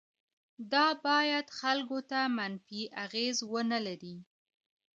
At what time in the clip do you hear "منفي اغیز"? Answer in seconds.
2.37-3.37